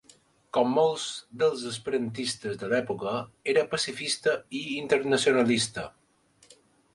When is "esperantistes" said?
1.71-2.57